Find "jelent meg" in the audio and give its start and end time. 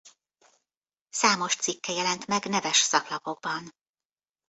1.93-2.45